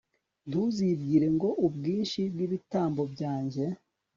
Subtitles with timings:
[0.47, 3.63] ntuzibwire ngo ubwinshi bw'ibitambo byanjye